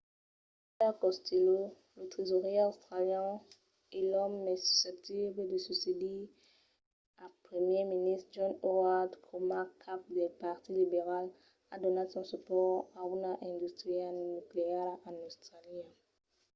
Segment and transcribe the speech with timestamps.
[0.75, 1.61] peter costello
[1.97, 3.31] lo tresaurièr australian
[3.97, 6.19] e l'òme mai susceptible de succedir
[7.23, 11.25] al primièr ministre john howard coma cap del partit liberal
[11.73, 15.85] a donat son supòrt a una industria nucleara en austràlia